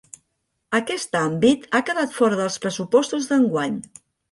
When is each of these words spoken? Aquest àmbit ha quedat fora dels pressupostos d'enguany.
Aquest 0.77 1.17
àmbit 1.19 1.67
ha 1.77 1.83
quedat 1.91 2.17
fora 2.17 2.41
dels 2.41 2.59
pressupostos 2.65 3.31
d'enguany. 3.33 3.81